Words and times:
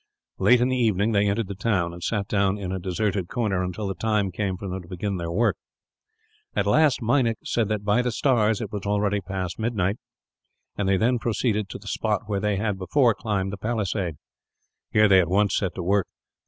Late 0.39 0.61
in 0.61 0.69
the 0.69 0.77
evening 0.77 1.11
they 1.11 1.27
entered 1.27 1.47
the 1.47 1.53
town, 1.53 1.93
and 1.93 2.01
sat 2.01 2.27
down 2.27 2.57
in 2.57 2.71
a 2.71 2.79
deserted 2.79 3.27
corner 3.27 3.63
until 3.63 3.87
the 3.87 3.93
time 3.93 4.31
came 4.31 4.57
for 4.57 4.67
them 4.67 4.81
to 4.81 4.87
begin 4.87 5.17
their 5.17 5.29
work. 5.29 5.57
At 6.55 6.65
last 6.65 7.03
Meinik 7.03 7.37
said 7.43 7.69
that, 7.69 7.83
by 7.85 8.01
the 8.01 8.09
stars, 8.11 8.61
it 8.61 8.71
was 8.71 8.87
already 8.87 9.21
past 9.21 9.59
midnight; 9.59 9.97
and 10.75 10.89
they 10.89 10.97
then 10.97 11.19
proceeded 11.19 11.69
to 11.69 11.77
the 11.77 11.85
spot 11.85 12.23
where 12.25 12.39
they 12.39 12.55
had 12.57 12.79
before 12.79 13.13
climbed 13.13 13.53
the 13.53 13.57
palisade. 13.57 14.15
Here 14.89 15.07
they 15.07 15.19
at 15.19 15.29
once 15.29 15.55
set 15.55 15.75
to 15.75 15.83
work. 15.83 16.07